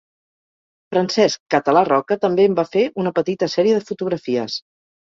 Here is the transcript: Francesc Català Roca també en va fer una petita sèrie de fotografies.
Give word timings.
Francesc 0.95 1.43
Català 1.57 1.85
Roca 1.91 2.19
també 2.27 2.49
en 2.51 2.59
va 2.63 2.67
fer 2.73 2.87
una 3.05 3.13
petita 3.21 3.55
sèrie 3.59 3.79
de 3.81 3.89
fotografies. 3.93 4.63